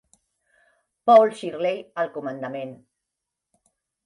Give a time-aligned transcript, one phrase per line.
[1.11, 2.73] Paul Shirley al comandament.